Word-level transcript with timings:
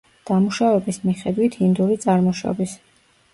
დამუშავების 0.27 0.97
მიხედვით— 1.09 1.59
ინდური 1.67 1.99
წარმოშობის. 2.07 2.75